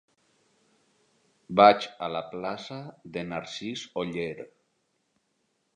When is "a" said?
2.07-2.09